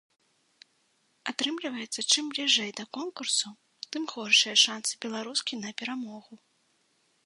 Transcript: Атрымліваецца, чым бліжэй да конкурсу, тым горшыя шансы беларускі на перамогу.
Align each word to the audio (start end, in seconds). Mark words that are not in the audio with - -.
Атрымліваецца, 1.31 1.99
чым 2.15 2.23
бліжэй 2.33 2.71
да 2.81 2.85
конкурсу, 2.99 3.47
тым 3.93 4.03
горшыя 4.15 4.55
шансы 4.67 4.93
беларускі 5.05 5.53
на 5.65 5.69
перамогу. 5.83 6.35